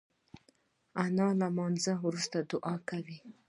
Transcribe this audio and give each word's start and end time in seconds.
انا 1.03 1.27
له 1.31 1.37
لمونځ 1.39 1.83
وروسته 2.05 2.37
دعا 2.51 2.75
کوي 2.89 3.17